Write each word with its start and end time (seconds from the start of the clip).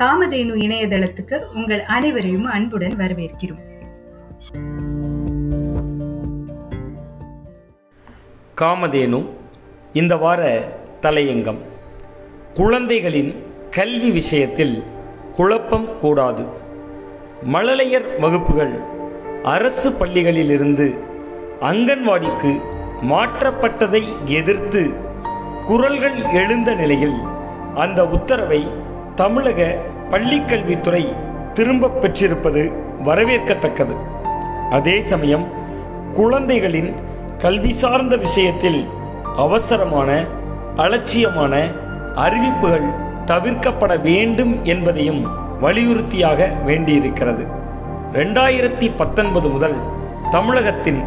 காமதேனு 0.00 0.54
இணையதளத்துக்கு 0.54 1.52
உங்கள் 1.54 1.80
அனைவரையும் 1.80 2.44
அன்புடன் 2.44 2.96
வரவேற்கிறோம். 2.96 3.62
காமதேனு 8.60 9.26
இந்த 9.92 10.16
வார 10.16 10.68
தலையங்கம். 11.02 11.58
குழந்தைகளின் 12.54 13.42
கல்வி 13.70 14.10
விஷயத்தில் 14.10 14.82
குழப்பம் 15.32 15.98
கூடாது. 15.98 16.44
மழலையர் 17.52 18.20
வகுப்புகள் 18.20 18.80
அரசு 19.42 19.90
பள்ளிகளிலிருந்து 19.90 20.98
அங்கன்வாடிக்கு 21.60 22.60
மாற்றப்பட்டதை 23.02 24.02
எதிர்த்து 24.24 24.90
குரல்கள் 25.62 26.22
எழுந்த 26.22 26.74
நிலையில் 26.74 27.16
அந்த 27.74 28.08
உத்தரவை 28.08 28.84
தமிழக 29.16 29.60
பள்ளிக்கல்வித்துறை 30.10 31.02
திரும்பப் 31.52 32.00
பெற்றிருப்பது 32.00 32.62
வரவேற்கத்தக்கது. 33.04 33.94
அதே 34.70 35.00
சமயம் 35.00 35.46
குழந்தைகளின் 36.12 36.94
கல்வி 37.38 37.72
சார்ந்த 37.72 38.16
விஷயத்தில் 38.16 38.86
அவசரமான 39.36 40.24
அலட்சியமான 40.76 41.54
அறிவிப்புகள் 42.14 42.88
தவிர்க்கப்பட 43.24 44.00
வேண்டும் 44.00 44.64
என்பதையும் 44.64 45.22
வலியுறுத்தியாக 45.60 46.48
வேண்டியிருக்கிறது. 46.64 47.44
ரெண்டாயிரத்தி 48.12 48.96
பத்தொன்பது 48.96 49.48
முதல் 49.48 49.76
தமிழகத்தின் 50.30 51.00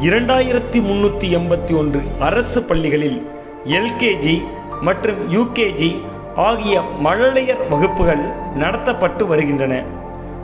இரண்டாயிரத்தி 0.00 0.80
முன்னூற்றி 0.88 1.28
எண்பத்தி 1.38 1.78
ஒன்று 1.78 2.00
அரசு 2.18 2.62
பள்ளிகளில் 2.62 3.18
எல்கேஜி 3.64 4.36
மற்றும் 4.80 5.20
யூகேஜி 5.32 5.90
ஆகிய 6.36 6.80
மழலையர் 7.04 7.68
வகுப்புகள் 7.68 8.22
நடத்தப்பட்டு 8.60 9.26
வருகின்றன. 9.26 9.82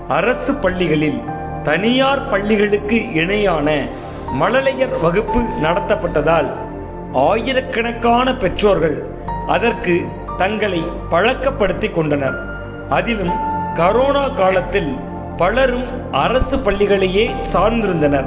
அரசு 0.08 0.54
பள்ளிகளில் 0.54 1.20
தனியார் 1.62 2.28
பள்ளிகளுக்கு 2.28 3.12
இணையான 3.12 3.84
மழலையர் 4.40 5.00
வகுப்பு 5.02 5.40
நடத்தப்பட்டதால் 5.62 6.48
ஆயிரக்கணக்கான 7.14 8.36
பெற்றோர்கள் 8.36 9.04
அதற்கு 9.48 10.04
தங்களை 10.36 10.82
பழக்கப்படுத்தி 11.10 11.90
கொண்டனர். 11.90 12.38
அதிலும் 12.88 13.34
கரோனா 13.74 14.34
காலத்தில் 14.34 14.96
பலரும் 15.36 16.12
அரசு 16.12 16.56
பள்ளிகளையே 16.56 17.34
சார்ந்திருந்தனர். 17.52 18.26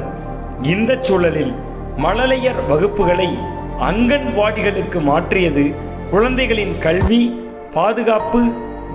இந்த 0.62 0.98
சூழலில் 1.02 1.54
மழலையர் 1.98 2.62
வகுப்புகளை 2.70 3.38
அங்கன்வாடிகளுக்கு 3.82 5.02
மாற்றியது 5.02 5.76
குழந்தைகளின் 6.12 6.76
கல்வி 6.80 7.44
பாதுகாப்பு 7.76 8.42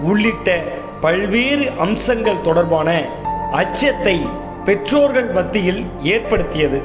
உள்ளிட்ட 0.03 0.49
பல்வேறு 1.01 1.65
அம்சங்கள் 1.79 2.41
தொடர்பான 2.41 2.91
அச்சத்தை 3.53 4.15
பெற்றோர்கள் 4.65 5.29
மத்தியில் 5.31 5.81
ஏற்படுத்தியது. 6.03 6.79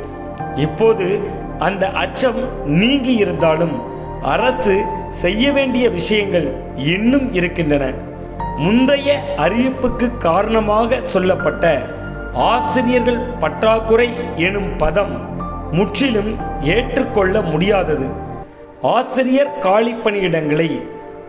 இப்போது 0.55 1.05
அந்த 1.59 1.83
அச்சம் 2.03 2.39
நீங்கி 2.65 3.13
இருந்தாலும் 3.15 3.75
அரசு 4.33 4.75
செய்ய 5.09 5.51
வேண்டிய 5.51 5.85
விஷயங்கள் 5.89 6.47
இன்னும் 6.75 7.33
இருக்கின்றன. 7.33 7.85
முந்தைய 8.57 9.09
அறிவிப்புக்கு 9.37 10.09
காரணமாக 10.17 10.99
சொல்லப்பட்ட 11.13 11.65
ஆசிரியர்கள் 12.33 13.21
பற்றாக்குறை 13.39 14.09
எனும் 14.47 14.71
பதம் 14.77 15.15
முற்றிலும் 15.71 16.33
ஏற்றுக்கொள்ள 16.75 17.41
முடியாதது. 17.51 18.07
ஆசிரியர் 18.81 19.53
காலி 19.59 19.93
பணியிடங்களை 20.03 20.69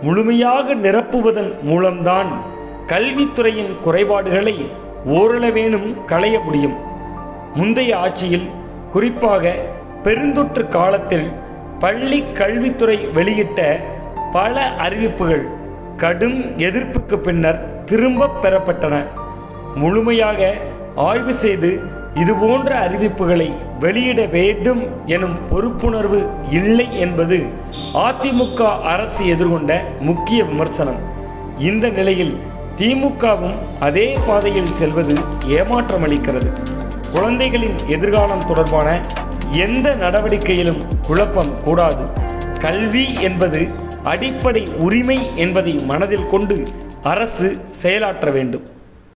முழுமையாக 0.03 0.75
நிரப்புவதன் 0.75 1.63
மூலம்தான் 1.63 2.43
கல்வித்துறையின் 2.87 3.79
குறைபாடுகளை 3.81 4.71
ஓரளவேனும் 5.07 6.05
களைய 6.05 6.41
முடியும். 6.41 6.77
முந்தைய 7.55 7.99
ஆட்சியில் 7.99 8.51
குறிப்பாக 8.91 9.55
பெருந்தொற்று 10.03 10.69
காலத்தில் 10.69 11.31
பள்ளி 11.79 12.25
கல்வித்துறை 12.33 13.07
வெளியிட்ட 13.07 13.81
பல 14.33 14.67
அறிவிப்புகள் 14.77 15.49
கடும் 15.97 16.43
எதிர்ப்புக்கு 16.43 17.17
பின்னர் 17.17 17.85
திரும்பப் 17.85 18.43
பெறப்பட்டன. 18.43 19.07
முழுமையாக 19.75 20.55
ஆய்வு 20.95 21.33
செய்து 21.33 21.81
இதுபோன்ற 22.21 22.89
அறிவிப்புகளை 22.89 23.49
வெளியிட 23.79 24.27
வேண்டும் 24.27 24.83
எனும் 25.07 25.37
பொறுப்புணர்வு 25.51 26.21
இல்லை 26.51 26.99
என்பது 26.99 27.39
அதிமுக 27.95 28.61
அரசு 28.83 29.25
எதிர்கொண்ட 29.25 29.73
முக்கிய 30.01 30.45
விமர்சனம். 30.45 31.01
இந்த 31.59 31.89
நிலையில் 31.89 32.37
திமுகவும் 32.77 33.57
அதே 33.81 34.19
பாதையில் 34.27 34.73
செல்வது 34.73 35.15
ஏமாற்றமளிக்கிறது. 35.47 36.51
குழந்தைகளின் 37.13 37.77
எதிர்காலம் 37.89 38.47
தொடர்பான 38.47 39.01
எந்த 39.51 39.89
நடவடிக்கையிலும் 39.97 40.83
குழப்பம் 41.07 41.53
கூடாது. 41.65 42.07
கல்வி 42.61 43.07
என்பது 43.21 43.69
அடிப்படை 44.05 44.65
உரிமை 44.79 45.19
என்பதை 45.37 45.75
மனதில் 45.85 46.27
கொண்டு 46.27 46.63
அரசு 47.03 47.57
செயலாற்ற 47.71 48.31
வேண்டும். 48.31 48.67